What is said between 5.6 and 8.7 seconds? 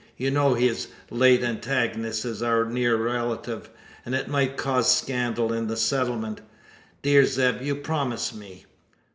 the settlement. Dear Zeb, you promise me?"